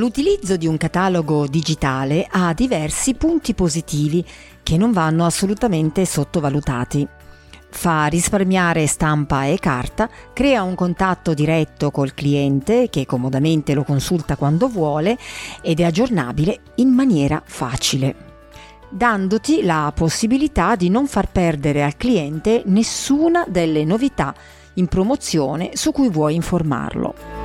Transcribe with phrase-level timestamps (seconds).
[0.00, 4.24] L'utilizzo di un catalogo digitale ha diversi punti positivi
[4.62, 7.06] che non vanno assolutamente sottovalutati.
[7.68, 14.36] Fa risparmiare stampa e carta, crea un contatto diretto col cliente che comodamente lo consulta
[14.36, 15.18] quando vuole
[15.60, 18.28] ed è aggiornabile in maniera facile
[18.92, 24.34] dandoti la possibilità di non far perdere al cliente nessuna delle novità
[24.74, 27.39] in promozione su cui vuoi informarlo.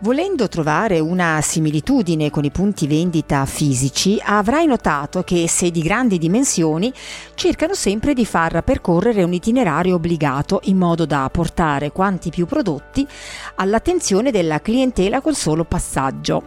[0.00, 6.18] Volendo trovare una similitudine con i punti vendita fisici, avrai notato che se di grandi
[6.18, 6.92] dimensioni
[7.34, 13.06] cercano sempre di far percorrere un itinerario obbligato in modo da portare quanti più prodotti
[13.54, 16.42] all'attenzione della clientela col solo passaggio.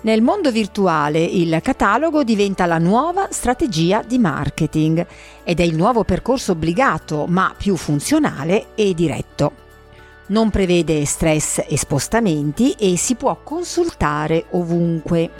[0.00, 5.06] Nel mondo virtuale il catalogo diventa la nuova strategia di marketing
[5.44, 9.61] ed è il nuovo percorso obbligato ma più funzionale e diretto
[10.28, 15.30] non prevede stress e spostamenti e si può consultare ovunque.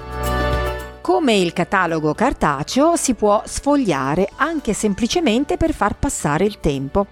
[1.01, 7.07] Come il catalogo cartaceo si può sfogliare anche semplicemente per far passare il tempo,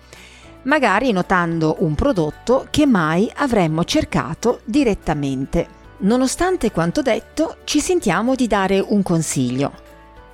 [0.62, 5.78] magari notando un prodotto che mai avremmo cercato direttamente.
[5.98, 9.88] Nonostante quanto detto, ci sentiamo di dare un consiglio.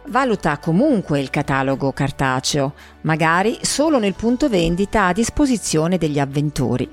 [0.08, 6.88] Valuta comunque il catalogo cartaceo, magari solo nel punto vendita a disposizione degli avventori.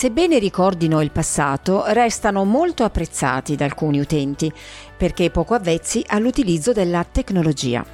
[0.00, 4.50] Sebbene ricordino il passato, restano molto apprezzati da alcuni utenti
[4.96, 7.84] perché poco avvezzi all'utilizzo della tecnologia.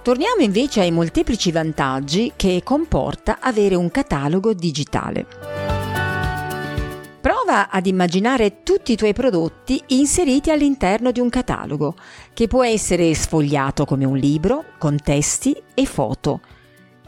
[0.00, 5.26] Torniamo invece ai molteplici vantaggi che comporta avere un catalogo digitale.
[7.20, 11.96] Prova ad immaginare tutti i tuoi prodotti inseriti all'interno di un catalogo,
[12.32, 16.40] che può essere sfogliato come un libro, con testi e foto,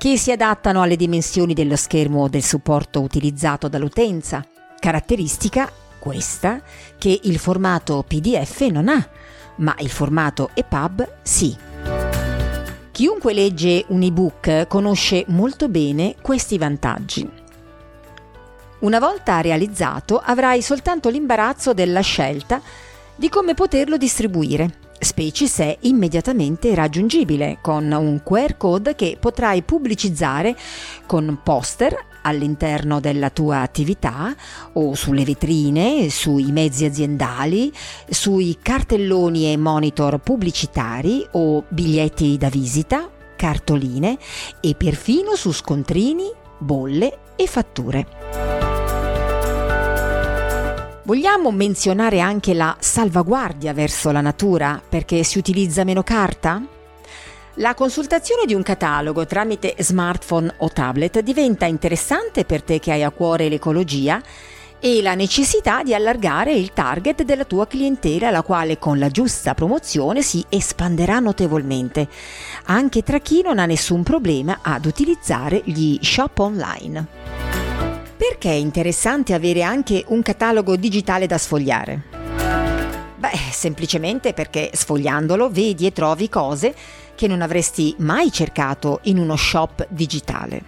[0.03, 4.45] che si adattano alle dimensioni dello schermo del supporto utilizzato dall'utenza,
[4.81, 6.61] caratteristica questa
[6.99, 9.09] che il formato PDF non ha,
[9.59, 11.57] ma il formato EPUB sì.
[12.91, 17.31] Chiunque legge un ebook conosce molto bene questi vantaggi.
[18.81, 22.61] Una volta realizzato avrai soltanto l'imbarazzo della scelta
[23.15, 29.63] di come poterlo distribuire specie se è immediatamente raggiungibile con un QR code che potrai
[29.63, 30.57] pubblicizzare
[31.07, 34.35] con poster all'interno della tua attività
[34.75, 37.73] o sulle vetrine, sui mezzi aziendali,
[38.09, 44.19] sui cartelloni e monitor pubblicitari o biglietti da visita, cartoline
[44.61, 48.32] e perfino su scontrini, bolle e fatture.
[51.05, 56.63] Vogliamo menzionare anche la salvaguardia verso la natura perché si utilizza meno carta?
[57.55, 63.03] La consultazione di un catalogo tramite smartphone o tablet diventa interessante per te che hai
[63.03, 64.23] a cuore l'ecologia
[64.79, 69.55] e la necessità di allargare il target della tua clientela, la quale con la giusta
[69.55, 72.09] promozione si espanderà notevolmente,
[72.67, 77.22] anche tra chi non ha nessun problema ad utilizzare gli shop online.
[78.29, 82.03] Perché è interessante avere anche un catalogo digitale da sfogliare?
[83.17, 86.73] Beh, semplicemente perché sfogliandolo vedi e trovi cose
[87.17, 90.63] che non avresti mai cercato in uno shop digitale.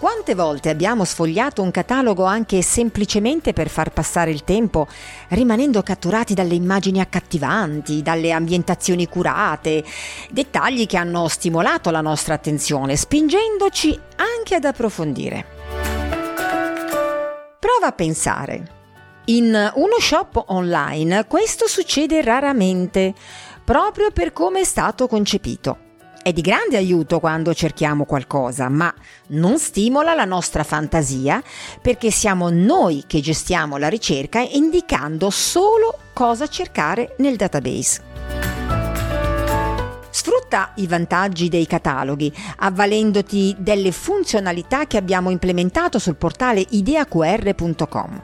[0.00, 4.88] Quante volte abbiamo sfogliato un catalogo anche semplicemente per far passare il tempo,
[5.28, 9.84] rimanendo catturati dalle immagini accattivanti, dalle ambientazioni curate,
[10.32, 15.55] dettagli che hanno stimolato la nostra attenzione, spingendoci anche ad approfondire.
[17.78, 18.70] Prova a pensare.
[19.26, 23.12] In uno shop online questo succede raramente,
[23.64, 25.76] proprio per come è stato concepito.
[26.22, 28.92] È di grande aiuto quando cerchiamo qualcosa, ma
[29.28, 31.42] non stimola la nostra fantasia
[31.82, 38.15] perché siamo noi che gestiamo la ricerca indicando solo cosa cercare nel database.
[40.46, 48.22] Sfrutta i vantaggi dei cataloghi, avvalendoti delle funzionalità che abbiamo implementato sul portale ideaqr.com.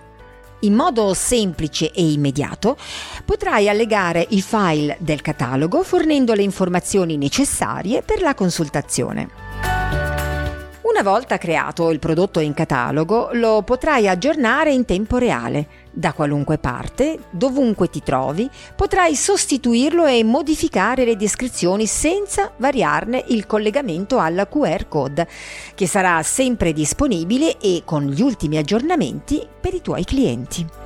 [0.61, 2.77] In modo semplice e immediato
[3.25, 9.52] potrai allegare i file del catalogo fornendo le informazioni necessarie per la consultazione.
[10.93, 15.67] Una volta creato il prodotto in catalogo, lo potrai aggiornare in tempo reale.
[15.91, 23.47] Da qualunque parte, dovunque ti trovi, potrai sostituirlo e modificare le descrizioni senza variarne il
[23.47, 25.27] collegamento alla QR code,
[25.75, 30.82] che sarà sempre disponibile e con gli ultimi aggiornamenti per i tuoi clienti.